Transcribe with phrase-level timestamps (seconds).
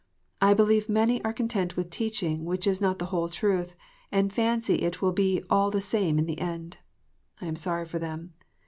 [0.41, 3.75] I believe many are content with teaching which is not the whole truth,
[4.11, 6.77] and fancy it will be "all the same" in the end.
[7.39, 8.33] I am sorry for them.